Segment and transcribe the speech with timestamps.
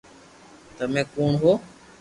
[0.77, 1.55] تمي ڪوڻ ھون